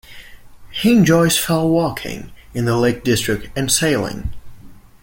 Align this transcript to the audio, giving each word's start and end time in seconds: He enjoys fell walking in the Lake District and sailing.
He 0.71 0.93
enjoys 0.97 1.37
fell 1.37 1.69
walking 1.69 2.31
in 2.55 2.65
the 2.65 2.75
Lake 2.75 3.03
District 3.03 3.55
and 3.55 3.71
sailing. 3.71 4.33